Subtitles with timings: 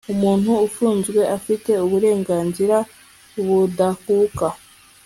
[0.13, 2.77] umuntu ufunzwe afite uburenganzira
[3.45, 4.47] budakuka